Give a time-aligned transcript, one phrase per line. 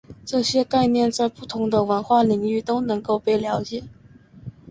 [0.25, 3.83] 这些概念在不同的文化领域都能够被了解。